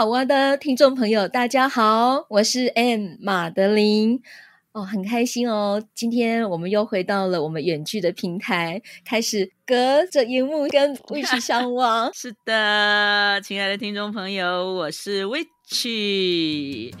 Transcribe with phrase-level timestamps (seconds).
[0.00, 4.18] 好哇的听众朋友，大家好，我是 M 马德琳
[4.72, 12.10] 哦，很开心哦，今天我们又回到了我们远距的平台，开始隔着荧幕跟 Witch 相望。
[12.16, 16.94] 是的，亲爱的听众朋友，我是 Witch。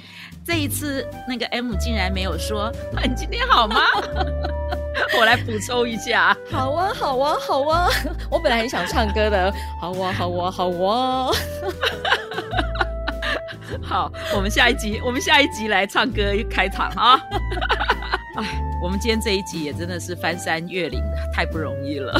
[0.44, 2.70] 这一次那个 M 竟然没有说，
[3.02, 3.80] 你今天好吗？
[5.18, 7.88] 我来补充一下，好啊，好啊，好啊，
[8.30, 11.32] 我本来很想唱歌的，好啊，好啊，好哇。
[13.90, 17.20] 好，我们下一集，我们下一集来唱歌开场啊！
[18.38, 21.02] 哎，我们今天这一集也真的是翻山越岭，
[21.34, 22.16] 太不容易了。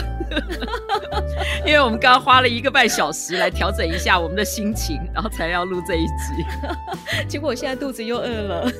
[1.65, 6.45] 因为我们刚刚花了一个半小时来调整一下我们的心情，然后才要录这一集。
[7.31, 8.73] 结果我现在肚子又饿了。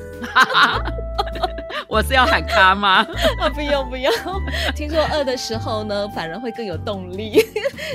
[1.87, 3.07] 我是要喊卡吗？
[3.39, 4.11] 啊，不用不用。
[4.75, 7.41] 听说饿的时候呢，反而会更有动力，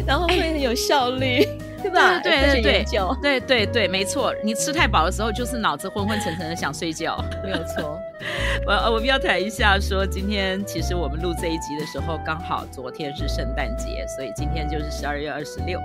[0.06, 1.46] 然后会很有效率。
[1.88, 2.18] 对吧？
[2.20, 2.84] 对对对
[3.22, 4.34] 对对对，没错。
[4.42, 7.98] 你吃太饱的时候，就是脑子昏昏沉沉的想睡觉， 没有错。
[8.66, 15.78] 我我们要谈一下，说今天其实我们录这一集的时候，刚好昨天是圣诞节，所以今天就是十二月二十六。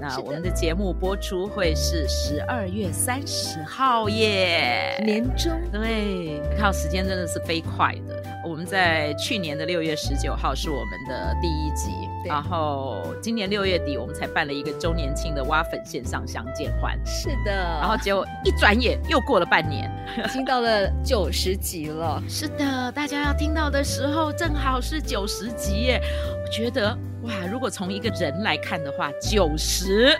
[0.00, 5.52] 那我们的节目播出会是十二月三十号耶，年终。
[5.70, 8.22] 对，靠，时间真的是飞快的。
[8.44, 11.90] 我们在去年的六月十九号是我们的第一集，
[12.26, 16.98] 然后今年六月底我们才办了一个周年庆的挖粉线上相见欢。
[17.04, 19.90] 是的，然后结果一转眼又过了半年，
[20.24, 22.22] 已经到了九十集了。
[22.28, 26.00] 是的，大家要听到的时候正好是九十集耶。
[26.44, 30.14] 我觉得哇，如果从一个人来看的话，九十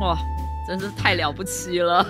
[0.00, 0.16] 哇，
[0.66, 2.04] 真是太了不起了。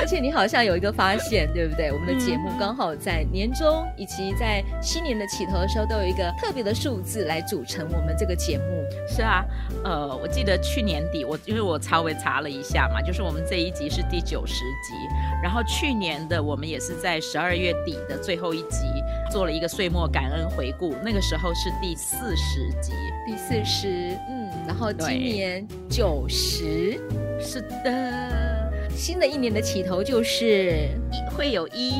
[0.00, 1.90] 而且你好像有一个发现，对不对？
[1.92, 8.64] 我们的节目刚好在年终以及在新年的起头的时候，都有一个特别的数字来组成我们这个节目。
[9.08, 9.44] 是啊，
[9.84, 14.94] 呃，我记得去年底，我因为我稍微查了一下嘛，就是我们这一集是第九十集，
[15.42, 18.86] 然后去年的我们也是在十二月底的最后一集
[19.30, 22.92] 做了一个岁末感恩回顾，那个时候是第四十集，
[23.26, 26.98] 第四十，嗯，然后今年九十，
[27.40, 28.57] 是的。
[28.98, 30.88] 新的一年的起头就是
[31.30, 31.92] 会有一，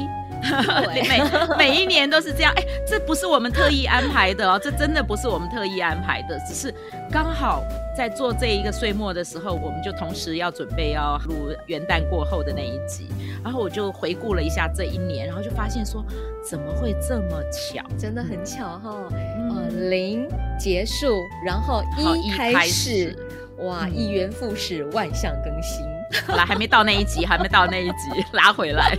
[1.56, 2.52] 每每一年都是这样。
[2.56, 6.74] 哎，这不是我们特意安排的哦， 这真的不是我们特意安排的，只是
[7.08, 7.62] 刚好
[7.96, 13.06] 在做这一个岁末的时候，我们就同时要准备要录元旦过后的那一集，
[13.44, 16.04] 然后我就回顾了一下这一年，然后就发现说
[16.44, 17.80] 怎么会这么巧？
[17.96, 20.28] 真的很巧哈、哦，嗯、呃，零
[20.58, 21.16] 结束，
[21.46, 23.16] 然后一开始，
[23.58, 25.86] 哇，嗯、一元复始，万象更新。
[26.26, 28.96] 好啦，还没到那一集，还没到那一集，拉回来，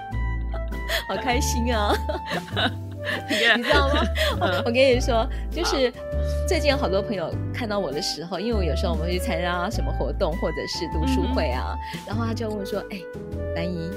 [1.08, 1.92] 好开心啊！
[3.28, 4.02] 你 知道吗？
[4.64, 5.92] 我跟你说，就是
[6.46, 11.74] 最近有好多朋友看到我的时候，因为我有时候我们会去参加什么活动或者是读书会啊，
[12.06, 13.00] 然后他就问说：“哎，
[13.56, 13.90] 兰姨，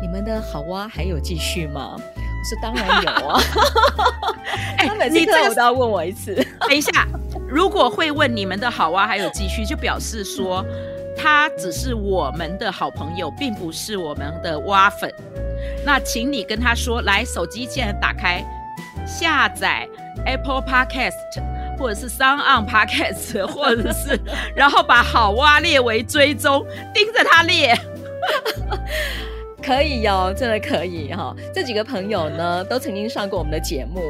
[0.00, 3.40] 你们的好哇还有继续吗？”我说：“当然有啊！
[4.78, 6.34] ”他每次看到我都要问我一次。
[6.60, 7.06] 等一下，
[7.46, 10.64] 如果会问你们的好哇还有继续，就表示说。
[11.24, 15.10] 他只是我们的好朋友，并不是我们的挖粉。
[15.82, 18.44] 那请你跟他说，来，手机现在打开，
[19.06, 19.88] 下载
[20.26, 21.14] Apple Podcast，
[21.78, 24.20] 或者是 SoundOn Podcast， 或者是，
[24.54, 27.74] 然后把好挖列为追踪，盯着他列。
[29.64, 31.34] 可以哟，真的可以哈。
[31.54, 34.00] 这几个朋友呢，都曾经上过我们的节目，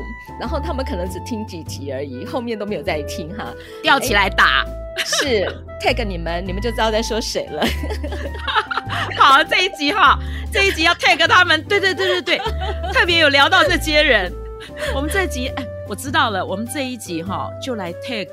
[0.41, 3.53] 然后他们可能只听几集而已，后面都没有再听哈。
[3.83, 4.65] 吊起来打。
[5.05, 5.45] 是
[5.81, 7.67] tag 你们，你们就知道在说谁了。
[9.19, 10.17] 好，这一集哈，
[10.53, 11.61] 这一集要 tag 他们。
[11.65, 12.39] 对对对对对，
[12.93, 14.33] 特别有聊到这些人。
[14.95, 16.47] 我们这集，哎，我知道了。
[16.47, 18.29] 我们这一集哈，就来 tag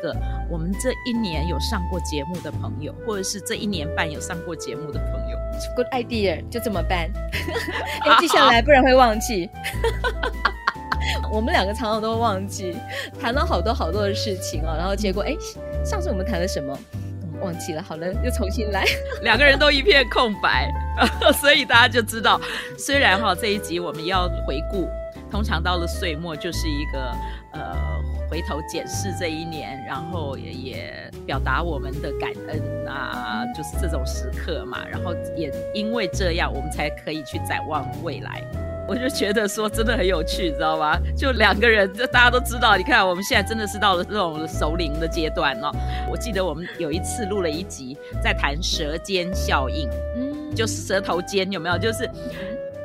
[0.51, 5.37] 我们这一年有上过节目的朋友，或者是这一年半有上过节目的朋友。
[5.75, 7.09] Good idea，就这么办。
[8.05, 9.49] 要记下来，不然会忘记。
[11.31, 12.75] 我们两个常常都会忘记，
[13.21, 15.33] 谈了好多好多的事情哦，然后结果哎，
[15.85, 16.77] 上次我们谈了什么？
[17.41, 17.81] 忘记了。
[17.81, 18.83] 好了，又重新来，
[19.23, 20.69] 两个人都一片空白，
[21.39, 22.39] 所以大家就知道，
[22.77, 24.89] 虽然哈这一集我们要回顾，
[25.31, 27.15] 通常到了岁末就是一个
[27.53, 28.00] 呃
[28.31, 34.87] 回头检视这一年，然后也也表达我们的感恩啊，就是这种时刻嘛。
[34.89, 38.41] 然后也因为这样，我们才可以去展望未来。
[38.87, 40.97] 我就觉得说真的很有趣，你知道吗？
[41.13, 45.69] 就两个人，就大家都知道，你看我们现在真的是到了这种熟龄的阶段哦。
[46.09, 51.77] 我记得我们有一次录了一集，在谈舌尖效应，嗯，就是舌头尖有没有？
[51.77, 52.09] 就是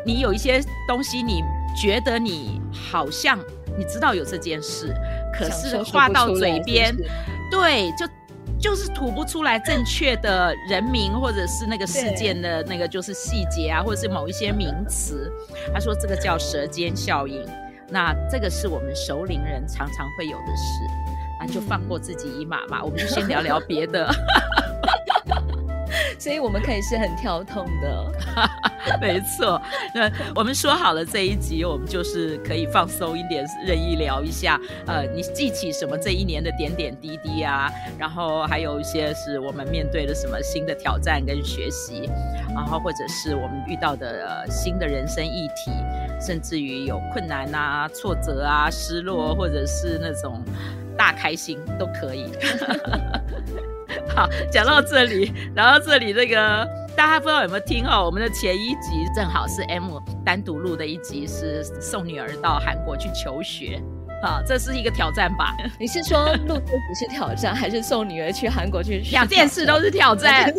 [0.04, 1.40] 你有一些东西，你
[1.80, 3.38] 觉得你好像
[3.76, 4.94] 你知道有这件事，
[5.38, 6.96] 可是话到嘴边，
[7.50, 8.06] 对，就。
[8.58, 15.30] 就是吐不出来正确的人名或者是那个事件的那个就是细节啊，或者是某一些名词。
[15.74, 17.46] 他说这个叫舌尖效应，
[17.90, 20.80] 那这个是我们熟龄人常常会有的事，
[21.38, 24.10] 那就放过自己一马嘛，我们就先聊聊别的。
[26.18, 28.12] 所以我们可以是很跳痛的，
[29.00, 29.60] 没错。
[29.94, 34.60] 那我们说好了这一集，我们就是可以放松一点，任意聊一下。
[34.86, 37.70] 呃，你记起什么这一年的点点滴滴啊？
[37.98, 42.08] 然后还有一些是我们面对的什么新的挑战跟学习，
[42.54, 45.70] 然后或者是我们遇到的、新的人生议题，
[46.20, 50.42] 甚至于有困难啊、挫折啊、失落，或者是那种
[50.96, 52.30] 大开心都可以。
[54.14, 56.66] 好，讲到这里，然后这里那个
[56.96, 58.04] 大家不知道有没有听哦？
[58.06, 63.80] 我们的前一集正好是 M 单独录的一集，是送女儿到韩国去求学。
[64.22, 65.54] 好，这是一个挑战吧？
[65.78, 69.00] 你是说录这不是挑战，还是送女儿去韩国去？
[69.12, 70.52] 两件事都是挑战。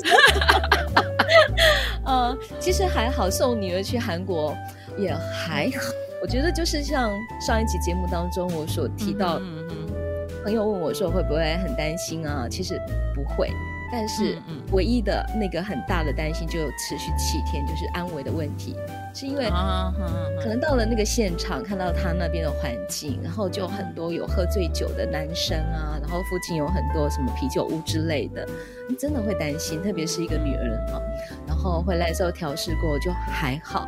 [2.06, 4.56] 呃，其实还好，送女儿去韩国
[4.96, 5.92] 也还好。
[6.22, 7.12] 我觉得就是像
[7.42, 9.40] 上一集节目当中我所提到。
[9.40, 9.88] 嗯嗯
[10.44, 12.82] 朋友问我说：“会不会很担心啊？”其实
[13.14, 13.52] 不会，
[13.92, 14.38] 但是
[14.72, 18.76] 唯一的那个很大的担心就持续七天，就是安危的问题。
[19.14, 19.50] 是因为
[20.40, 28.48] 可能到了那个现场，看到他那边的环境，然后就很多有喝醉酒的男生啊，然后附近有很多什么啤酒屋之类的，
[28.88, 29.82] 你真的会担心。
[29.82, 31.02] 特别是一个女儿啊，
[31.48, 33.88] 然后回来之后调试过就还好。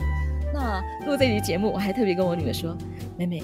[0.51, 2.75] 那录这期节目，我还特别跟我女儿说
[3.15, 3.43] ：“妹妹，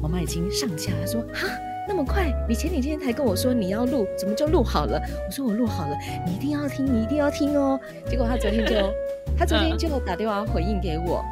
[0.00, 1.46] 妈妈已经上架。”她说：“哈。”
[1.88, 2.32] 那么快？
[2.48, 5.00] 你前几天才跟我说你要录，怎么就录好了？
[5.26, 5.96] 我说我录好了，
[6.26, 7.78] 你一定要听，你一定要听哦。
[8.08, 8.74] 结果他昨天就，
[9.38, 11.24] 他昨天就打电话回应给我，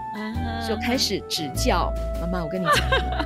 [0.67, 2.45] 就开始指教妈妈。
[2.45, 2.77] 我跟你讲，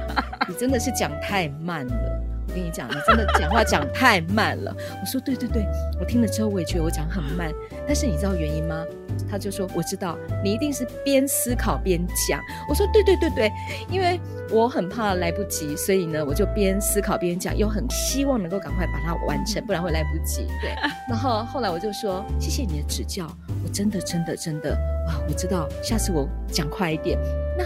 [0.49, 2.23] 你真的是讲太慢了。
[2.49, 4.75] 我跟你讲，你真的讲话讲太慢了。
[5.01, 5.67] 我说对对对，
[6.01, 7.53] 我听了之后我也觉得我讲很慢，
[7.87, 8.85] 但是你知道原因吗？
[9.31, 12.41] 他就说我知道，你一定是边思考边讲。
[12.69, 13.53] 我说对对对对，
[13.91, 14.19] 因为
[14.51, 20.47] 我很怕来不及，所以呢我就边思考边讲，又很希望能够赶快把它完成，不然会来不及。
[20.63, 20.75] 对，
[21.09, 23.27] 然后后来我就说谢谢你的指教，
[23.63, 24.73] 我真的真的真的
[25.07, 27.19] 啊，我知道下次我讲快一点。
[27.59, 27.65] 那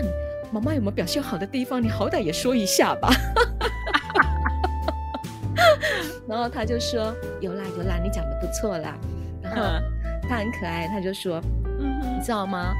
[0.50, 1.81] 妈妈有没有表现好的地方？
[1.81, 3.11] 你好歹也说一下吧。
[6.28, 8.96] 然后他就说有啦有啦，你讲的不错啦。
[9.42, 9.62] 然后
[10.28, 11.40] 他很可爱，他就说，
[11.80, 12.74] 嗯，你知道吗？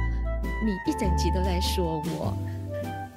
[0.65, 2.33] 你一整集都在说我，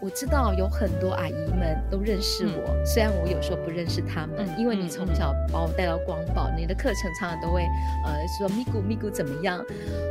[0.01, 7.63] 我知道有很多阿姨们都认识我，嗯、虽然我有时候不认识他们，嗯、因为你从小把我带到光宝，你的课程常常都会
[8.05, 9.65] 呃说咪咕咪咕怎么样。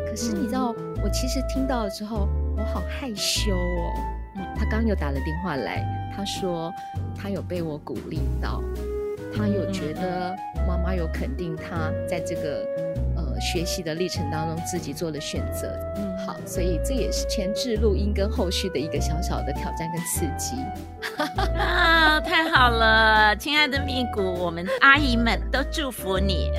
[0.09, 2.27] 可是你知道，嗯、我其实听到了之后，
[2.57, 3.93] 我好害羞哦。
[4.37, 5.85] 嗯、他刚又打了电话来，
[6.15, 6.71] 他说
[7.17, 8.61] 他有被我鼓励到。
[9.35, 10.35] 他有觉得
[10.67, 12.65] 妈妈有肯定他在这个
[13.17, 15.67] 呃学习的历程当中自己做的选择，
[15.97, 20.55] 嗯，好，所以这也是前置录音跟后续的一个小小的挑战跟刺激。
[21.57, 26.51] 啊，太好了，亲爱的咪咕，我们阿姨们都祝福你。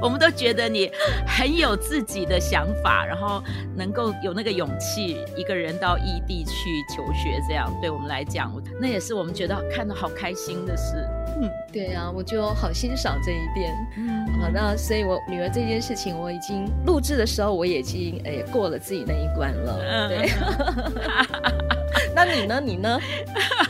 [0.00, 0.90] 我们都觉得你
[1.26, 3.42] 很有自己的想法，然后
[3.76, 6.52] 能够有那个勇气，一个人到异地去
[6.94, 10.96] 求学，这样对我们来讲，那也是我们觉得看的好开心的事。
[11.38, 13.74] 嗯，对啊，我就好欣赏这一点。
[13.98, 19.78] 嗯，好，那所以我女儿这件事情，我已经录制的时候，我已经哎过了自己那一关了。
[19.82, 20.30] 嗯，对。
[22.14, 22.60] 那你呢？
[22.60, 22.98] 你呢？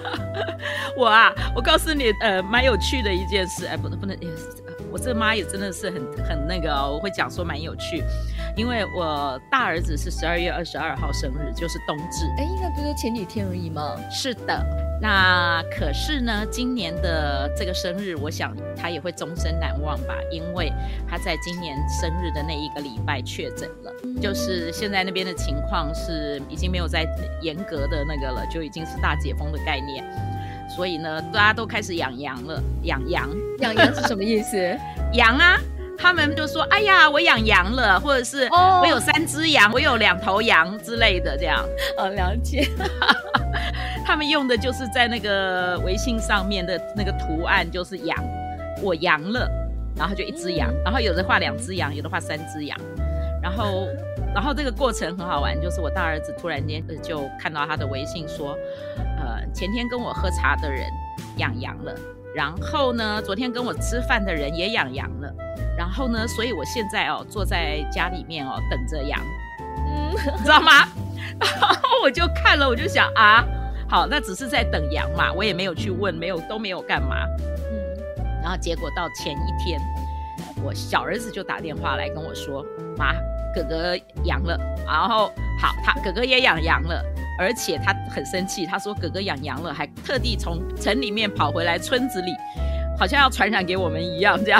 [0.97, 3.67] 我啊，我告诉你，呃，蛮有趣的一件事。
[3.67, 4.17] 哎，不能不能。
[4.97, 8.03] 我这妈也真的是很很那个哦，我会讲说蛮有趣，
[8.57, 12.25] 因为我大儿子是十二月二十二号生日，就是冬至。
[12.39, 13.95] 哎，应该不是前几天而已吗？
[14.11, 14.65] 是的，
[14.99, 20.73] 那可是呢，今年的这个生日，我想他也会终身难忘吧，因为
[21.07, 27.07] 他在今年生日的那一个礼拜确诊了，嗯、就是现在那边的情况是已经没有在
[27.43, 30.03] 严格的那个了，就已经是大解封的概念。
[30.77, 32.63] 所以呢，大家都开始养羊了。
[32.83, 33.29] 养羊，
[33.61, 34.57] 养羊是什么意思？
[35.15, 35.59] 羊啊，
[35.99, 41.65] 他们就说：“哎呀，我养羊了，或者是哦我有三只羊，我有两头羊之类的，这样。”
[41.97, 42.69] 哦，了解。
[44.05, 48.17] 他们用的就是在那个微信上面的那个图案，就是羊，
[48.83, 49.51] 我羊了，
[49.97, 52.79] 然后就一只羊，然后有的画两只羊，有的画三只羊，
[53.43, 53.89] 然后，
[54.35, 58.57] 然后这个过程很好玩，就是我大儿子突然间就看到他的微信说，
[59.16, 59.16] 呃，
[59.53, 60.91] 前天跟我喝茶的人
[61.37, 61.95] 养羊了，
[62.35, 65.33] 然后呢，昨天跟我吃饭的人也养羊了，
[65.77, 69.21] 然后呢，所以我现在哦坐在家里面哦等着羊，
[69.87, 70.87] 嗯，知道吗？
[71.39, 73.45] 然后我就看了，我就想啊。
[73.89, 77.25] 好，那只是在等羊嘛，我也没有去问，没有都没有干嘛，
[77.71, 79.81] 嗯，然后结果到前一天，
[80.65, 83.13] 我小儿子就打电话来跟我说，妈，
[83.55, 87.01] 哥哥阳了，然后好，他哥哥也养羊了，
[87.39, 92.33] 而且他很生气，他说哥哥养羊了，还特地从城里面跑回来村子里。
[92.99, 94.59] 好像要传染给我们一样，这样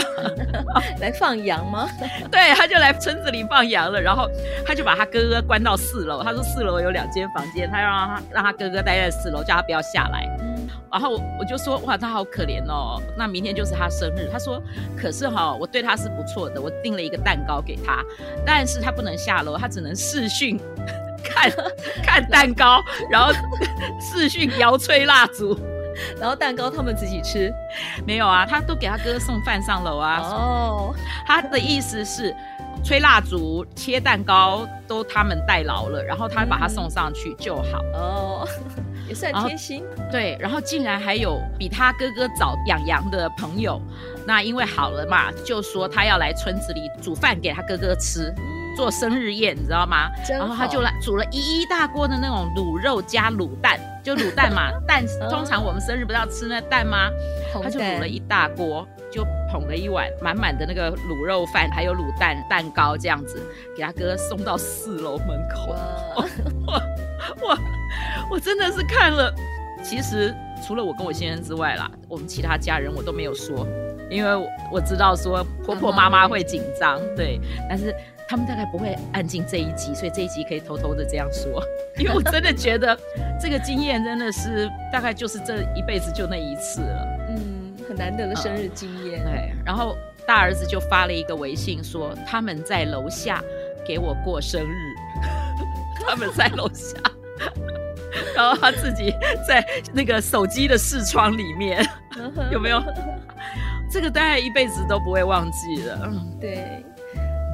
[1.01, 1.89] 来放羊吗？
[2.31, 4.29] 对，他就来村子里放羊了，然后
[4.67, 6.23] 他就把他哥哥关到四楼。
[6.23, 10.29] 他说四楼有两间房间，他让他让他哥哥待在四楼，叫他不要下来。
[10.43, 13.01] 嗯、然后我就说哇，他好可怜哦。
[13.17, 14.63] 那明天就是他生日，他说
[14.99, 18.05] 可是哈、哦，我对他是不错的，我订了一个蛋糕给他，
[18.45, 20.61] 但是他不能下楼，他只能视讯
[21.37, 21.53] 看
[22.03, 23.33] 看蛋糕，然后
[24.01, 25.59] 视讯摇吹蜡烛。
[26.21, 27.51] 然后蛋糕他们自己吃，
[28.07, 30.21] 没有啊，他都给他哥送饭上楼啊。
[30.21, 30.95] 哦，
[31.27, 32.37] 他的意思是，
[32.85, 37.81] 吹蜡烛、切蛋糕都他们代劳了，然后他把他送上去就好。
[37.95, 38.49] 哦，
[39.09, 39.83] 也算贴心。
[40.13, 43.81] 对，然后竟然还有比他哥哥早养羊的朋友，
[44.27, 48.31] 那因为好了嘛，就说他要来村子里煮饭给他哥哥吃。
[48.77, 50.11] 做生日宴，你知道吗？
[50.29, 57.09] 然后他就来煮了一一大锅的那种卤肉加卤蛋，就卤蛋嘛， 蛋通常我们生日不是要吃那蛋吗？
[57.55, 63.41] 他就卤了一大锅，就捧了一碗满满的那个卤肉饭，还有卤蛋蛋糕这样子，
[63.75, 65.75] 给他哥送到四楼门口。
[66.15, 66.29] 我
[66.67, 66.83] 我
[67.41, 67.59] 我
[68.33, 69.35] 我真的是看了，
[69.83, 70.35] 其实
[70.67, 73.67] 除了我跟我先生之外啦，我们其他家人我都没有说，
[74.11, 77.41] 因为我知道说婆婆妈妈会紧张，对，
[77.71, 77.95] 但是。
[78.29, 81.63] 他们大概不会按进这一集，所以这一集可以偷偷的这样说，
[81.97, 82.99] 因为我真的觉得
[83.41, 89.23] 这个经验真的是大概就是这一辈子就那一次了，嗯，很难得的生日经验。
[89.25, 93.43] 嗯、对，然后大儿子就发了一个微信说他们在楼下
[93.87, 94.95] 给我过生日，
[96.05, 96.99] 他们在楼下，
[98.35, 99.15] 然后他自己
[99.47, 101.87] 在那个手机的视窗里面，
[102.51, 102.83] 有没有？
[103.89, 106.01] 这个大概一辈子都不会忘记了。
[106.03, 106.85] 嗯，对。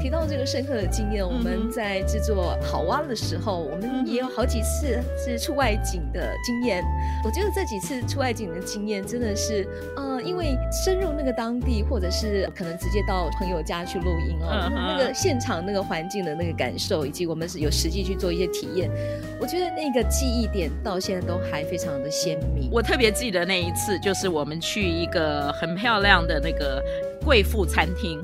[0.03, 6.83] 提到这个深刻的经验，我们在制作好蛙的时候，我们也有好几次是出外景的经验。
[7.25, 9.65] 我觉得这几次出外景的经验真的是，
[9.97, 18.91] 呃，因为深入那个当地，或者是可能直接到朋友家去录音哦，那个现场那个环境的那个感受，以及我们是有实际去做一些体验，
[19.41, 22.69] 我觉得那个记忆点到现在都还非常的鲜明。
[22.73, 26.83] 我特别记得那一次，就是我们去一个很漂亮的那个
[27.25, 28.21] 贵妇餐厅。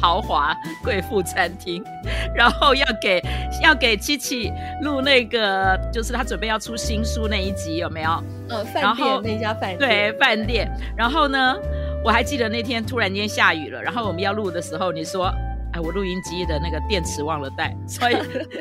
[0.00, 1.82] 豪华贵妇餐厅，
[2.34, 3.22] 然后要给
[3.62, 8.10] 要给七七录那个，就是他准备要出新书那一集，有没有？
[8.48, 9.78] 呃、哦，饭店那家饭店。
[9.78, 10.70] 对，饭店。
[10.96, 11.56] 然后呢，
[12.04, 15.32] 我还记得那天突然间下雨了，然后我们要录的时候，你说，
[15.72, 18.16] 哎，我录音机的那个电池忘了带， 所以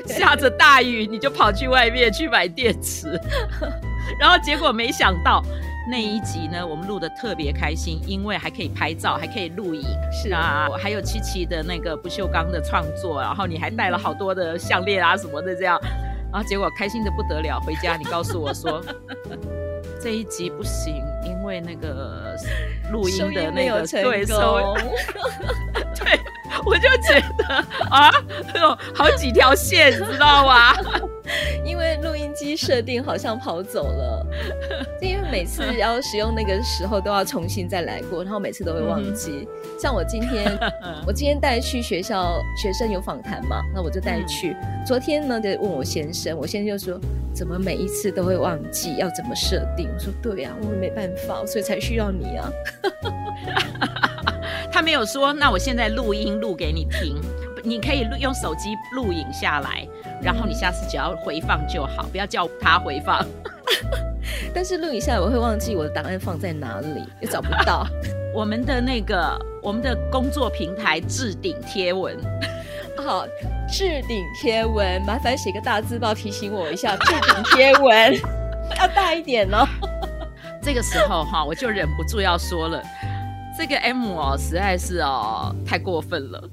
[0.05, 3.19] 下着大雨你就跑去外面去买电池，
[4.19, 5.43] 然后结果没想到。
[5.89, 9.83] 那一集呢，我们录的特别开心，因为还可以拍照，还可以录影。
[10.11, 15.77] 是啊，还有七七的那个不锈钢的创作，然后你还带了好多的项链啊什么的，这样，
[16.31, 17.59] 然后结果开心的不得了。
[17.59, 18.81] 回家你告诉我说，
[20.01, 22.33] 这一集不行，因为那个
[22.91, 24.73] 录音的那个对收，
[25.99, 26.17] 对，
[26.65, 27.55] 我就觉得
[27.89, 28.09] 啊，
[28.55, 30.73] 有好几条线，你知道吗？
[31.65, 34.25] 因为录音机设定好像跑走了，
[35.01, 39.47] 因为每次要使用那个时候都要重新再来过，然后每次都会忘记。
[39.51, 40.45] 嗯、像我今天，
[41.07, 44.55] 我今天带去学校，学生有访谈嘛，那我就带去。
[44.61, 46.99] 嗯、昨天呢，就问我先生，我先生就说，
[47.33, 49.89] 怎么每一次都会忘记要怎么设定？
[49.93, 52.51] 我说对呀、啊，我没办法，所以才需要你啊。
[54.71, 57.15] 他没有说，那我现在录音录给你听，
[57.63, 59.87] 你可以录用手机录影下来。
[60.21, 63.25] 然后你下次只要回放就好，不要叫他回放。
[64.53, 67.87] 但是录影下我会忘记我的档案放在哪里， 也找不到。
[68.33, 72.17] 我们的那个我们的工作平台置顶贴文，
[72.97, 73.25] 好，
[73.69, 78.13] 置顶贴文，麻烦写个大字报提醒我一下，置顶贴文
[78.79, 79.67] 要大一点哦。
[80.61, 82.81] 这个时候哈，我就忍不住要说了，
[83.57, 86.49] 这个 M 哦，实在是哦太过分了。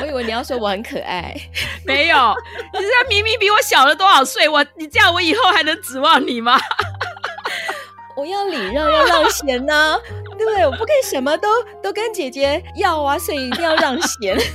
[0.00, 1.34] 我以为你要说我很可爱，
[1.84, 2.34] 没有，
[2.72, 6.58] 你这明明比我小了多少岁，我你这样我以后还能指望你吗？
[8.16, 9.98] 我要礼让，要让贤呢、啊，
[10.36, 10.66] 对不对？
[10.66, 11.48] 我不可以什么都
[11.82, 14.36] 都跟姐姐要啊，所以一定要让贤。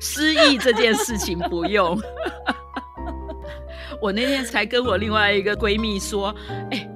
[0.00, 1.96] 失忆这件事情不用。
[4.00, 6.34] 我那天才跟我另外一个闺蜜说，
[6.72, 6.90] 哎、欸，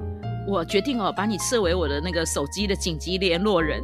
[0.48, 3.80] 我决定哦，把你设为我的那个手机的紧急联络人，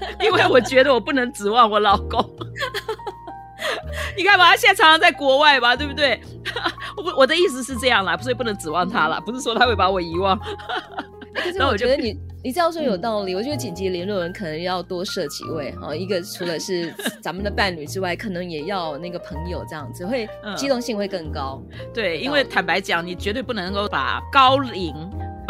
[0.20, 2.18] 因为我觉得我不能指望我老公。
[4.16, 6.20] 你看吧，他现在常常在国外吧，对不对？
[6.96, 10.38] 我我的意思是这样啦，所以不能指望他啦，不是说他会把我遗忘。
[11.34, 16.92] 可是我觉得你你这样说有道理，嗯、我觉得紧急联络人可能要多设几位哈，一个除了是
[17.22, 21.62] 咱们的伴侣之外，可能也要那个朋友这样子，会机动性会更高。
[21.72, 24.94] 嗯、对，因为坦白讲，你绝对不能够把高龄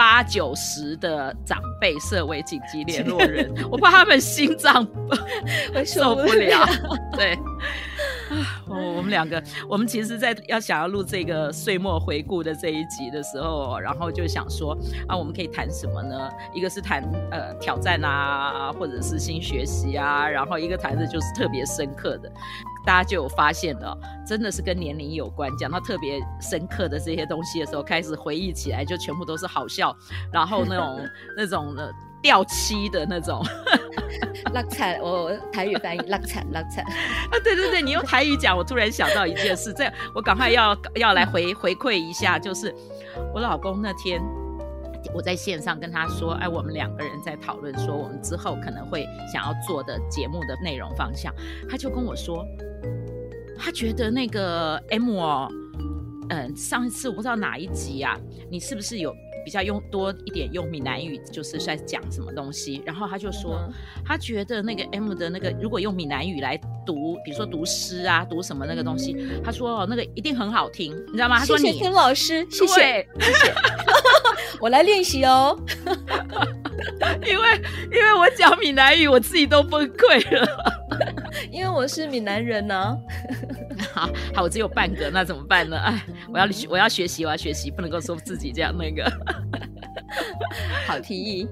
[0.01, 4.83] 八九十的长辈设为紧急联络人， 我怕他们心脏
[5.75, 6.67] 会受不了。
[7.13, 7.39] 对。
[8.35, 14.77] 啊，我我们两个，我们其实，在要想要录这个岁末回顾的这一集的时候，然后就想说，
[15.09, 16.31] 啊，我们可以谈什么呢？
[16.55, 22.31] 一个是谈呃挑战啊，或者是新学习啊，然后一个谈的就是特别深刻的，
[22.87, 25.51] 大家就有发现了，真的是跟年龄有关。
[25.57, 29.97] 讲到特别深刻的这些东西的时候，开始回忆起来，就全部都是好笑，
[30.33, 31.01] 然后那种
[31.37, 31.93] 那种的。
[32.23, 33.43] 掉漆的那种，
[34.53, 37.39] 落惨，我台语翻译落惨落惨啊！
[37.43, 42.75] 对对对，你用台语讲，我突然想到一件事，这样我赶快要 要来回回馈一下，就是
[43.35, 44.21] 我老公那天
[45.15, 51.35] 我在线上跟他说，哎，我们两个人在讨论说我们之后可能会想要做的节目的内容方向，
[51.69, 52.45] 他就跟我说，
[53.59, 55.49] 他觉得那个 M 哦，
[56.29, 58.19] 嗯，上一次我不知道哪一集啊，
[58.51, 59.15] 你是不是有？
[59.45, 62.83] 比较用多一点用闽南语，就是在讲什么东西。
[62.85, 63.73] 然后他就说，嗯、
[64.05, 71.39] 他觉得那个 M 的那个，如果用闽南语来读，比如说读诗啊，读什么那个东西，嗯、他说哦，那个一定很好听，你知道吗？
[71.39, 73.55] 他说你谢谢田老师，谢谢，谢谢，
[74.61, 75.59] 我来练习哦。
[77.27, 80.49] 因为因为我讲闽南语，我自己都崩溃了，
[81.53, 82.97] 因为我是闽南人呢、啊。
[84.01, 85.77] 好好，我只有半个，那怎么办呢？
[85.77, 89.11] 哎，我要我要学习，我要学习，不能够说自己这样那个。
[90.87, 91.47] 好提议，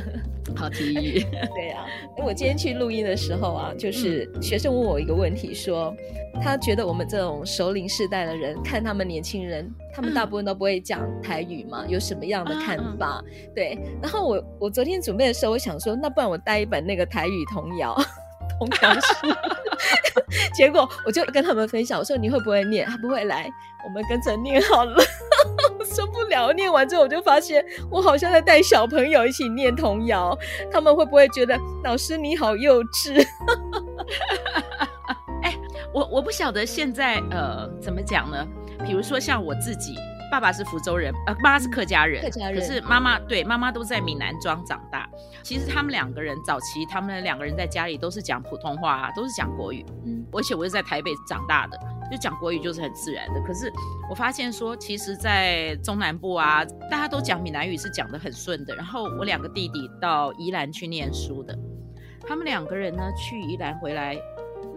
[0.56, 1.26] 好提议。
[1.54, 1.86] 对呀、啊，
[2.24, 5.94] 我今天去录音的时候啊，就是学生问我一个问题，说
[6.40, 13.22] 他觉得我们这种熟龄世代的人，看他们年轻人，他们大部分都不会讲台语嘛，有什么样的看法？
[13.54, 13.78] 对。
[14.00, 17.94] 然后我我昨天准备的时候，我想说，那不然我带一本那个台语童谣。
[18.58, 19.12] 同样是，
[20.54, 22.86] 结果我就跟他们分享，我说你会不会念？
[22.86, 23.48] 他不会来，
[23.84, 25.02] 我们跟着念好了。
[25.86, 30.36] 受不了，念完之后我就发现，我好像在带小朋友一起念童谣，
[30.70, 33.24] 他们会不会觉得老师你好幼稚？
[35.42, 35.56] 哎，
[35.94, 38.46] 我我不晓得现在呃怎么讲呢？
[38.84, 39.96] 比如说像我自己。
[40.30, 42.60] 爸爸是福州人，呃，妈妈是客家人，客家人。
[42.60, 45.08] 可是妈妈对妈妈都在闽南庄长大。
[45.42, 49.84] 其实他们两个人早期，他们两个人在家里都是讲普通话啊，都是讲国语。
[50.04, 51.78] 嗯，而且我是在台北长大的，
[52.10, 53.40] 就讲国语就是很自然的。
[53.40, 53.72] 可是
[54.10, 58.74] 我发现说，其实，在中南部啊，大家都讲闽南语是讲的很顺的。
[58.76, 61.58] 然后我两个弟弟到宜兰去念书的，
[62.26, 64.14] 他们两个人呢去宜兰回来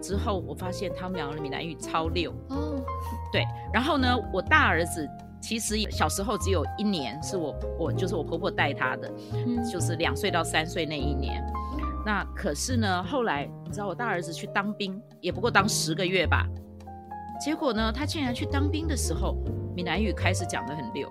[0.00, 2.32] 之后，我发现他们两个人闽南语超溜。
[2.48, 2.82] 哦，
[3.30, 3.44] 对。
[3.70, 5.06] 然后呢，我大儿子。
[5.42, 11.44] 其实小时候只有一年是我我就是我婆婆带他的，嗯，就是两岁到三岁那一年。
[12.06, 16.46] 那可是呢，后来你知道我大儿子去当兵，也不过当十个月吧。
[17.44, 19.36] 结果呢，他竟然去当兵的时候，
[19.74, 21.08] 闽南语开始讲得很溜，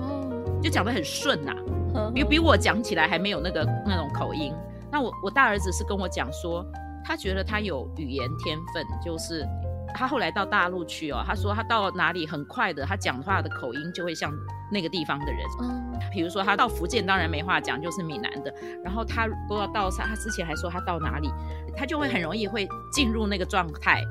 [0.00, 1.52] 哦，就讲得很顺呐，
[1.94, 4.54] 啊，比比我讲起来还没有那个那种口音。
[4.90, 6.64] 那我我大儿子是跟我讲说，
[7.04, 9.46] 他觉得他有语言天分，就是。
[9.94, 14.32] 他后来到大陆去哦，他说他到哪里很快的，他讲话的口音就会像
[14.70, 15.40] 那个地方的人。
[15.62, 18.52] 嗯，比如说他到福建，当然没话讲，就是闽南的。
[18.84, 21.30] 然后他都要到他，他之前还说他到哪里，
[21.76, 24.02] 他就会很容易会进入那个状态，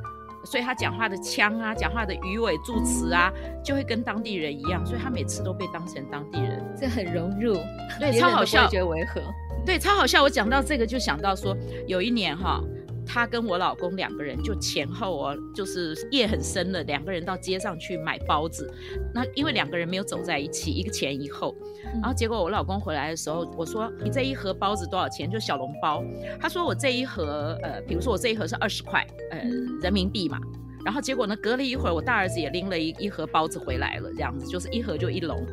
[0.44, 3.32] 所以他讲话的腔啊，讲话的语尾助词啊，
[3.64, 7.58] 就会跟当地人一样，所以他每次都被当成当地人，这很融入，
[8.00, 9.22] 对，超好笑，觉得违和，
[9.66, 10.24] 对，超好笑。
[10.24, 12.60] 我讲到这个就想到说，有一年哈。
[13.06, 18.72] 他跟我老公两个人就前后哦，就是夜很深了，两个人到街上去买包子。
[19.14, 21.56] 那因为两个人没有走在一起，一个前一后，
[22.02, 25.30] 然后结果我老公回来的时候，我说你这一盒包子多少钱？
[25.30, 26.04] 就小笼包。
[26.40, 29.40] 他说我这一盒，呃，比如说我这一盒是二十块，呃，
[29.82, 30.40] 人民币嘛。
[30.84, 35.44] 然后结果呢，隔了一会儿，我大儿子也拎了一一盒包子回来了，这样子就是一盒就一笼。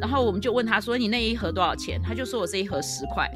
[0.00, 2.00] 然后我们就问他说，你那一盒多少钱？
[2.02, 3.28] 他就说我这一盒十块。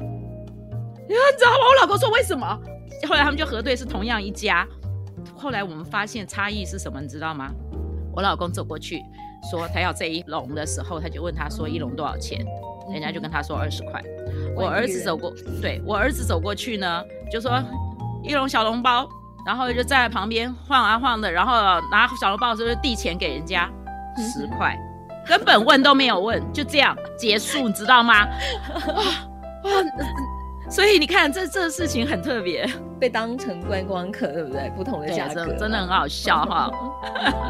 [1.07, 1.57] 你知道吗？
[1.69, 2.59] 我老公说为什么？
[3.07, 4.67] 后来他们就核对是同样一家。
[5.35, 7.51] 后来我们发现差异是什么，你知道吗？
[8.13, 9.01] 我老公走过去
[9.51, 12.45] 说他要这一笼的时候，他就问他说一笼多少钱，
[12.91, 14.01] 人家就跟他说二十块。
[14.55, 17.61] 我儿子走过，对，我儿子走过去呢，就说
[18.23, 19.07] 一笼小笼包，
[19.45, 21.53] 然后就站在旁边晃啊晃的，然后
[21.91, 23.69] 拿小笼包的时候就递钱给人家
[24.17, 24.77] 十块，
[25.27, 28.25] 根本问都没有问，就这样结束，你知道吗？
[28.87, 28.93] 哇
[29.65, 29.71] 哇！
[30.69, 32.67] 所以你看，这这事情很特别，
[32.99, 34.71] 被当成观光客，对不对？
[34.75, 36.71] 不同的价格，真的很好笑哈。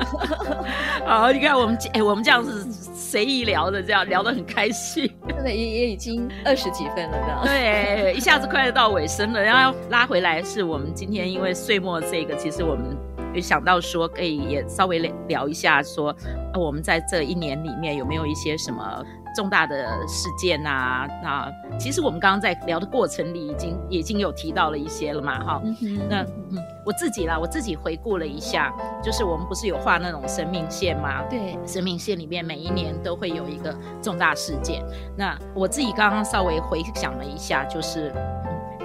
[1.06, 5.10] 好，你看我们哎，我们这样子随意聊的，这样聊得很开心。
[5.30, 7.42] 真的也也已经二十几分了，这样。
[7.46, 12.98] 对，一下子快到尾声了，然后要拉回来，是我们今天因为岁末这个，其实我们
[13.34, 16.14] 有想到说，可以也稍微聊一下，说
[16.54, 19.04] 我们在这一年里面有没有一些什么。
[19.36, 26.00] 重大的事件呐、啊，那其实我们刚刚在聊的过程里，已经已经有提到了一些了嘛，哈、嗯。
[26.10, 31.22] 那嗯，我自己啦，我自己回顾了一下，就是我们不是有画那种生命线吗？
[31.30, 34.82] 对，生命线里面每一年都会有一个重大事件。
[35.18, 38.14] 那我自己刚刚稍微回想了一下，就是。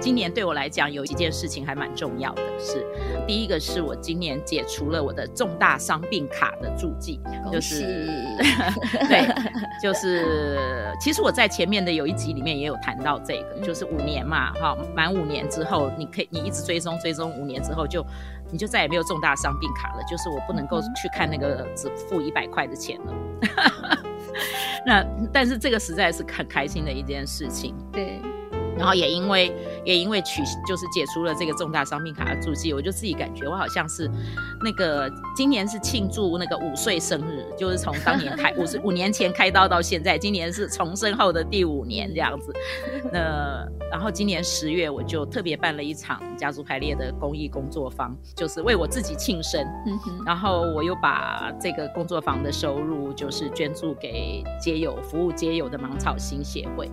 [0.01, 2.83] 今年对我来讲有一件事情还蛮重要的，是
[3.27, 7.19] 第一个是我今年解除了我的重大伤病卡的注记，
[7.51, 8.09] 就是
[9.07, 9.31] 对，
[9.81, 18.03] 就是其实我在前面的有一集里面也有谈到这个，就是五年嘛，哈，满五年之后你可以你一直追踪追踪五年之后就
[18.51, 23.13] 你就再也没有重大伤病卡了，就是我不能够去看那个只付一百块的钱了。
[24.83, 28.19] 那但是这个实在是很开心的一件事情，对。
[28.81, 34.09] 然后也因为也因为取就是解除了这个重大伤病卡的注记，我就自己感觉我好像是
[34.63, 42.51] 那个今年是庆祝那个五岁生日，就是从当年开 五十五年前开刀到现在，今年是重生后的第五年这样子。
[43.13, 49.63] 那然后今年十月我就特别办了一场家族排列的公益工作坊，就是为我自己庆生。
[50.25, 56.89] 然后我又把这个工作坊的收入就是捐助给街友服务街友的芒草心协会。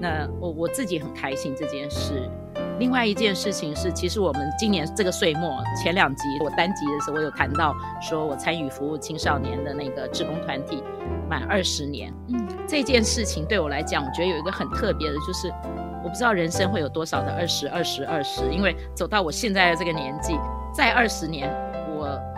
[0.00, 2.30] 那我我自己很开心这件事。
[2.78, 10.82] 另外一件事情是，其实我们今年这个岁末前两集我单集的时候，我有谈到说我参与服务青少年的那个志工团体
[11.28, 12.12] 满二十年。
[12.28, 15.48] 嗯，这件事情对我来讲，我觉得有一个很特别的，就是
[16.02, 20.36] 我不知道人生会有多少的二十二十二十，因为走到我现在的这个年纪，
[20.72, 21.63] 再二十年，我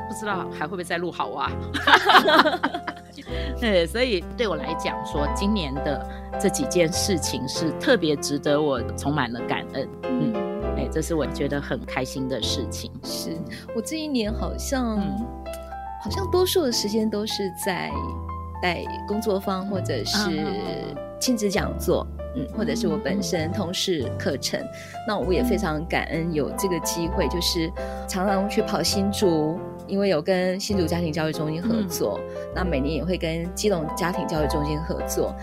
[0.08, 1.50] 不知道还会不会再录好哇。
[3.58, 6.06] 对，所以对我来讲，说今年的
[6.38, 9.88] 这几件事情是特别值得我充满了感恩。
[10.04, 10.32] 嗯，
[10.76, 12.92] 哎，这是我觉得很开心的事情。
[13.02, 13.34] 是
[13.74, 15.26] 我这一年好像，嗯、
[16.02, 17.90] 好像多数的时间都是在
[18.62, 20.44] 带工作坊或者是
[21.18, 24.60] 亲子讲座，嗯，或者是我本身通识课程。
[25.08, 27.72] 那我也非常感恩有这个机会，就是
[28.06, 29.58] 常常去跑新竹。
[29.86, 35.34] 因为有跟新竹家庭教育中心合作，嗯、那每年也会跟基隆家庭教育中心合作，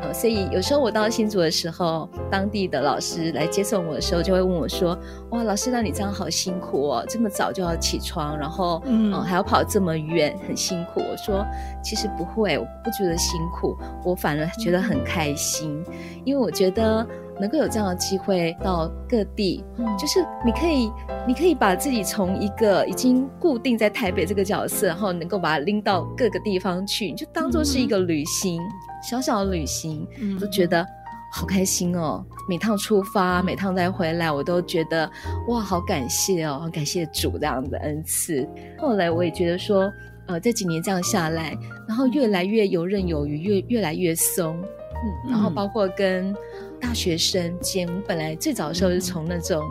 [0.00, 4.98] 呃，所以有时候我到新竹的时候，当地的老师来接送我的时候，就会问我说
[5.30, 11.44] ：“哇，老师，那你这样好辛苦哦，这么早就要起床，然后嗯、呃，还要跑这么远，很辛苦。”我说
[11.82, 17.06] ：“其实不会，我不觉得辛苦，我反而觉得很开心，嗯、因为我觉得。”
[17.40, 20.90] 能够有这样的机会到各地，嗯，就是你可以，
[21.26, 28.70] 你可以把自己从一个已经固定在台北这个角色，然后能够把它拎到各个地方去，你就当做是一个旅行，嗯、
[29.02, 30.86] 小小的旅行，嗯，都觉得
[31.32, 32.24] 好开心哦。
[32.48, 35.10] 每趟出发，每趟再回来，我都觉得
[35.48, 38.46] 哇，好感谢哦，好感谢主这样的恩赐。
[38.78, 39.90] 后来我也觉得说，
[40.26, 41.56] 呃，这几年这样下来，
[41.88, 46.34] 然后越来越游刃有余，越越来越松，嗯，然后包括跟。
[46.82, 49.62] 大学生间，我本来最早的时候是从那种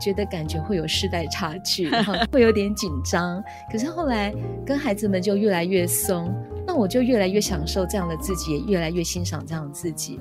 [0.00, 3.44] 觉得感觉会有世代差距， 然后会有点紧张。
[3.70, 6.34] 可是后来跟孩子们就越来越松，
[6.66, 10.18] 那我就越来越享受这样的自己，也越来越欣赏这样的自己。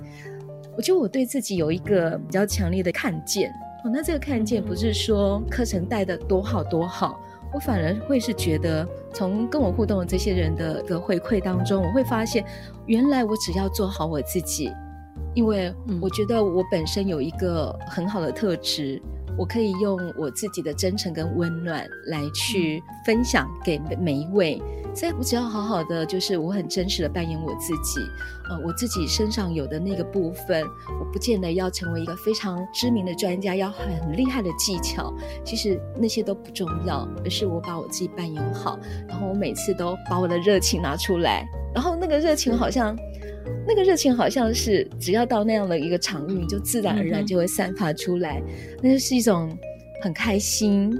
[0.77, 3.49] 我觉得我对自己有一个比较强烈的看见。
[3.85, 7.19] 哦，那这个看见不是说课程带的多好多好，
[7.53, 12.43] 我反而会是觉得从跟我互动的这些人的个回馈当中，我会发现
[12.87, 14.69] 原来我只要做好我自己。
[15.35, 15.71] 因为
[16.01, 19.01] 我觉得我本身有一个很好的特质，
[19.37, 24.61] 我可以用我自己的真诚跟温暖来去分享给每一位。
[24.95, 27.99] 所以我只要好好的，就是我很真实的扮演我自己，
[28.49, 30.63] 呃，我自己身上有的那个部分，
[30.97, 42.95] 我不见得要成为一个非常知名的专家，要很厉害的技巧，其实那些都不重要，而是我把我自己扮演好，然后我每次都把我的热情拿出来，然后那个热情好像。
[43.67, 48.41] 那个热情好像是，只要到那样的一个场域，就自然而然就会散发出来。
[48.45, 49.57] 嗯、那就是一种
[50.01, 50.95] 很开心，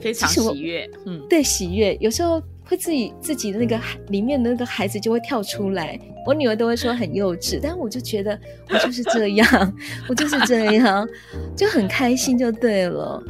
[0.00, 0.88] 非常喜悦。
[1.06, 1.96] 嗯，对，喜悦。
[2.00, 5.98] 有时候会自己自己的那个里面的那个孩子就会跳出来。
[6.26, 9.74] 我女儿都会说很幼稚，但我就觉得我就是这样，
[10.06, 11.08] 我就是这样，
[11.56, 13.22] 就很开心就对了。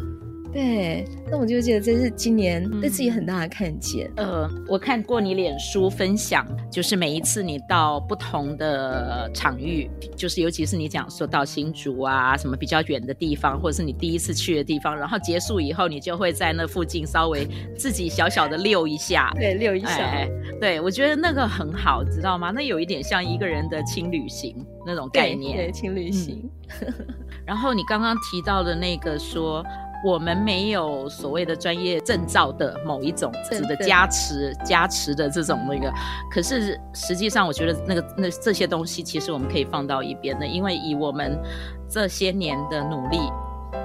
[0.52, 4.10] 对，那我就觉得这是今年对自己很大的看见。
[4.16, 19.98] 嗯、呃，我看过你脸书分享，就是每一次你到不同的场域，就是尤其是你讲说到新竹啊，什么比较远的地方，或者是你第一次去的地方，然后结束以后，你就会在那附近稍微自己小小的溜一下，对，溜一下。
[19.98, 20.28] 哎，
[20.60, 22.50] 对，我觉得那个很好，知道吗？
[22.50, 26.50] 那有一点像一个人的轻旅行那种概念，对，对，轻旅行。
[26.80, 26.92] 嗯、
[27.46, 29.64] 然后你刚刚提到的那个说。
[30.02, 35.92] 我们没有所谓的专业证照的某一种值得加持、加持的这种那个，
[36.30, 41.38] 可是实际上，我觉得那个那这些东西其实我们可以放到一边的，因为以我们
[41.86, 43.18] 这些年的努力，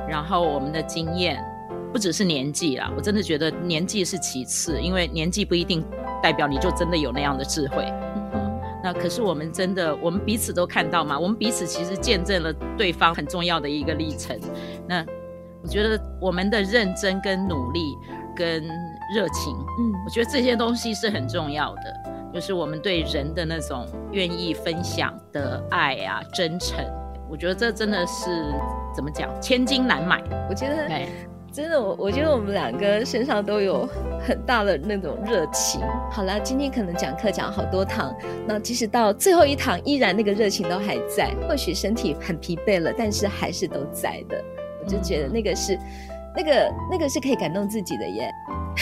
[0.08, 1.44] 然后我们的经验，
[1.92, 5.84] 不只是年纪啦，我真的觉得年纪是其次，因为年纪不一定
[6.24, 7.84] 代表你就真的有那样的智慧。
[8.34, 14.40] 嗯，那可是我们真的，我们彼此都看到嘛，我们彼此其实见证了对方很重要的一个历程。
[14.88, 15.06] 那。
[15.66, 17.98] 我觉得我们的认真跟努力
[18.36, 18.64] 跟
[19.16, 21.82] 热情，嗯，我觉得这些东西是很重要的。
[22.32, 26.86] 就是我们对人的那种愿意分享的爱啊、真诚，
[27.28, 28.54] 我觉得这真的是
[28.96, 30.22] 怎么讲，千金难买。
[30.48, 30.88] 我觉得，
[31.52, 33.90] 真的，我我觉得我们两个身上都有
[34.22, 35.82] 很大的那种热情。
[36.12, 38.14] 好了，今天可能讲课讲好多堂，
[38.46, 41.34] 那即使到最后一堂，依然那个热情都还在。
[41.48, 44.44] 或许身体很疲惫了，但是还是都在的。
[44.86, 45.78] 就觉得那个是，
[46.36, 48.30] 那个那个是可以感动自己的耶。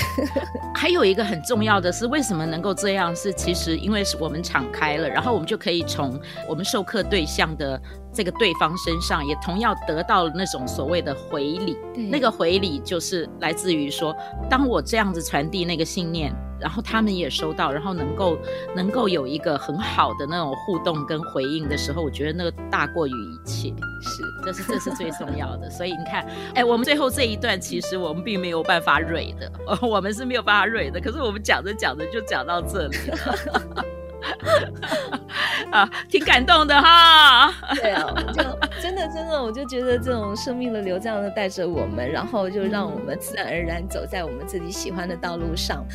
[0.73, 3.15] 还有一个很重要的是，为什么能够这样？
[3.15, 7.81] 是其实因为是我们敞开了，然后我们就可以从我们授课对象的。
[8.13, 11.77] 这个对方身上也同样得到了那种所谓的回礼，
[12.11, 14.15] 那个回礼就是来自于说，
[14.49, 18.37] 当我这样子传递那个信念，然后他们也收到，然后能够
[18.75, 23.69] 能够有一个很好的那种互动跟回应的时候，我觉得那个大过于一切，
[24.01, 25.69] 是，这是这是最重要的。
[25.69, 33.85] 所以你看，哎，我们最后这一段其实我们并没有办法蕊的， 我们是没有办法蕊的，可是我们讲着讲着就讲到这里了。
[35.71, 37.53] 啊，挺感动的哈。
[37.75, 38.43] 对啊，就
[38.81, 45.85] 真的真的，我就觉得这种生命的流这样的带着我们，然后就让我们自然而然走在我们自己喜欢的道路上。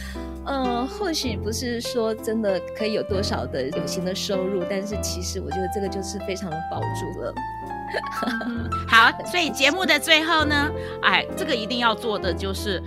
[0.47, 7.35] 嗯、呃，或许不是说真的可以有多少的有形的收入，但是其实我觉得这个就是非常的保住了。
[8.87, 10.71] 好，所以节目的最后呢，
[11.03, 12.83] 哎，这个一定要做的就是，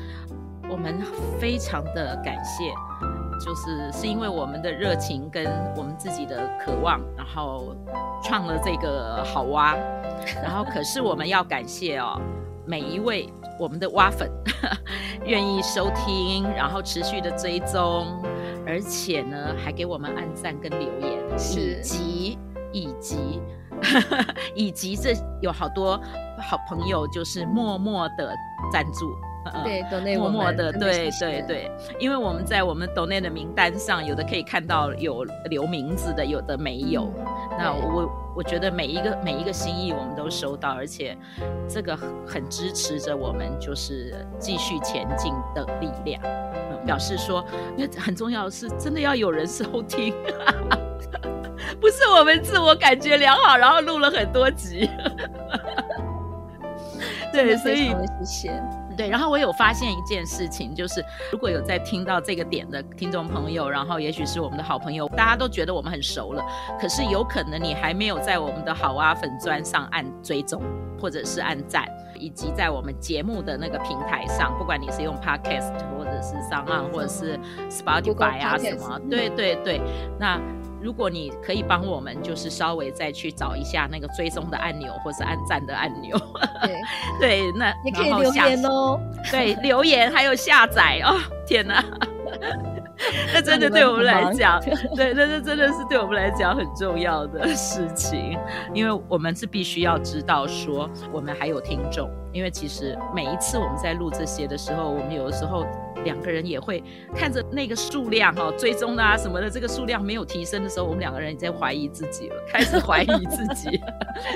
[0.70, 1.00] 我们
[1.40, 2.64] 非常的感谢。
[3.44, 7.76] 就是是因为我们的热情跟我们自己的渴望，然后
[8.24, 9.76] 创了这个好蛙，
[10.44, 12.20] 然后可是我们要感谢哦，
[12.66, 13.28] 每一位
[13.60, 14.30] 我们的蛙粉
[15.26, 18.06] 愿意收听，然后持续的追踪，
[18.66, 22.40] 而且呢还给我们按赞跟留言，是以及
[22.72, 23.42] 以及
[24.54, 26.00] 以及这有好多
[26.50, 28.36] 好朋友就是默默的
[28.72, 29.12] 赞助。
[29.64, 37.12] 对，默默的，对对对，因为我们在我们抖内的名单上，有的可以看到有留名字的，有的没有。
[37.18, 37.26] 嗯、
[37.58, 41.18] 那我我觉得每一个每一个心意我们都收到，而且
[41.68, 46.22] 这个很支持着我们，就是继续前进的力量。
[46.24, 47.44] 嗯、表示说，
[47.76, 50.14] 因为很重要的是，真的要有人收听，
[51.82, 54.88] 不是我们自我感觉良好，然后录了很多集。
[57.34, 57.90] 对，所以
[58.24, 58.81] 谢谢。
[59.02, 66.46] 对，然后我有发现一件事情，就是如果有在听到这个点的听众朋友，然后也许是我们的好朋友，大家都觉得我们很熟了，
[66.80, 70.62] 可是有可能你还没有在我们的好蛙粉砖上按追踪，
[71.00, 77.40] 或者是按赞，以及在我们节目的那个平台上，不管你是用 Podcast 或者是 SoundOn 或者是
[77.72, 79.82] Spotify 啊什么，对对对，
[80.20, 80.40] 那。
[80.82, 86.18] 如果你可以帮我们，就是稍微再去找一下那个追踪的按钮，或是按赞的按钮。
[86.62, 86.76] 对，
[87.20, 89.00] 对，那你可以留言哦。
[89.30, 91.20] 对， 留言还有下载哦。
[91.46, 91.84] 天哪，
[93.34, 94.60] 那真的对我们来讲，
[94.96, 98.38] 对，那这真的是对我们来讲很重要的事情，
[98.74, 105.66] 因为我们是必须要知道说我们还有听众，因为其实每一次我们在录这些的时候，我们有的时候。
[106.04, 106.84] 两个人也会
[107.16, 113.80] 看着那个数量哦，追踪啊什么的，这个数量没有提升的时候，我们两个人也在怀疑自己了，开始怀疑自己。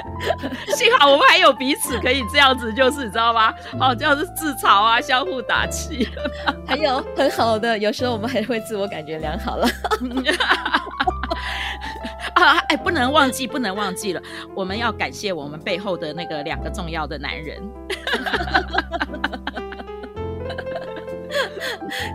[0.77, 3.51] 幸好我们还有彼此可以这样子，就是你知道吗？
[3.79, 6.07] 哦，这样子自嘲啊，相互打气。
[6.67, 9.67] 还有很好的，有时候我们还会自我感觉良好了。
[12.35, 14.21] 啊，啊，哎，不能忘记，不能忘记了，
[14.53, 17.61] 我们要感谢我们背后的那个两个重要的男人。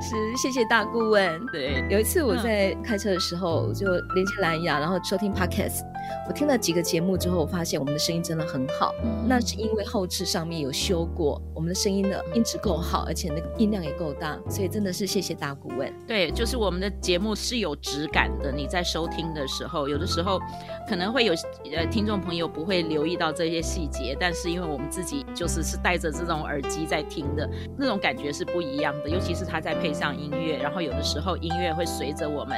[0.01, 1.47] 是，谢谢大顾问。
[1.53, 5.90] 对，有一次我在开车的时候，嗯、就连接蓝牙，然后收听 Podcast。
[6.29, 8.95] 我听了几个节目之后，我发现我们的声音真的很好。
[9.03, 15.93] 嗯、那是因为后置上面有修过，我们的声音的音质够好，而且那个音量也够大，所以真的是谢谢大顾问。
[16.07, 18.53] 对，就是我们的节目是有质感的。
[18.53, 20.41] 你在收听的时候，有的时候
[20.89, 21.35] 可能会有
[21.75, 29.09] 呃听众朋友不会留意到这些细节，但是因为我们自己就是是带着这种耳机在听的，那种感觉是不一样的。
[29.09, 32.57] 尤其是它再配上音乐，然后有的时候音乐会随着我们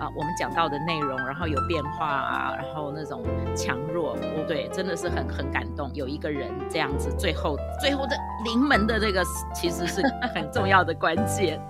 [0.00, 2.85] 啊、呃、我们讲到的内容，然后有变化啊，然后。
[2.94, 3.22] 那种
[3.54, 5.90] 强弱，对，真的是很很感动。
[5.94, 9.22] 有一个人这样子，最后最后的临门的这个，
[9.54, 10.02] 其实是
[10.34, 11.60] 很重要的关键。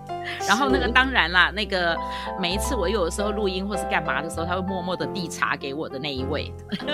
[0.48, 1.96] 然后那个当然啦，那个
[2.40, 6.52] 每一次我有的时候录音或是干嘛的时候，他会默默 的递茶给我的那一位，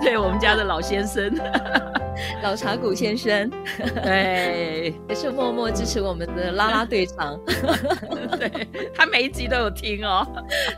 [0.00, 1.34] 对我们家的老先生。
[2.42, 3.50] 老茶谷先生，
[4.02, 7.38] 对，也是默默支持我们的拉拉队长，
[8.38, 10.26] 对，他每一集都有听哦，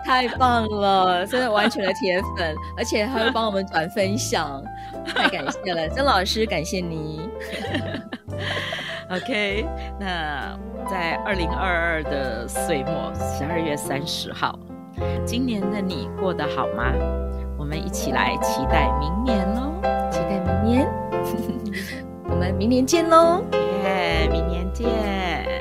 [0.04, 4.62] 太棒了，真的完全的铁粉，而且还会帮我们转分享，
[5.06, 7.28] 太感谢了，曾老师，感谢你。
[9.10, 9.66] OK，
[10.00, 10.58] 那
[10.90, 14.58] 在二零二二的岁末，十二月三十号，
[15.26, 16.92] 今年的你过得好吗？
[17.58, 19.72] 我们一起来期待明年喽，
[20.10, 21.03] 期待明年。
[22.52, 25.53] 明年见喽耶明年见。